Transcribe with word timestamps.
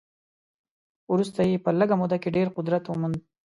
وروسته 1.11 1.39
یې 1.49 1.63
په 1.65 1.69
لږه 1.79 1.95
موده 2.01 2.17
کې 2.21 2.29
ډېر 2.37 2.47
قدرت 2.57 2.83
وموند. 2.85 3.17